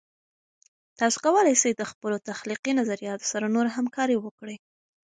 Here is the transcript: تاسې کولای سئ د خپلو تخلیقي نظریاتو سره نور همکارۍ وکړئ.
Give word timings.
تاسې 0.99 1.17
کولای 1.25 1.55
سئ 1.63 1.71
د 1.75 1.83
خپلو 1.91 2.17
تخلیقي 2.29 2.71
نظریاتو 2.79 3.25
سره 3.33 3.45
نور 3.55 3.65
همکارۍ 3.77 4.17
وکړئ. 4.19 4.57